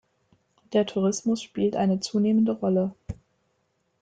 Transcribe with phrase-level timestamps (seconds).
[0.73, 2.95] Der Tourismus spielt eine zunehmende Rolle.